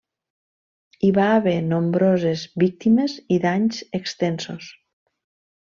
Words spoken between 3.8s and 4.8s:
extensos.